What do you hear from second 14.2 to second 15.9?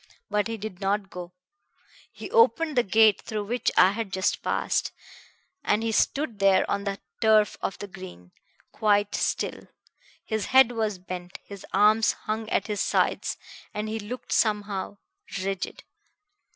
somehow... rigid.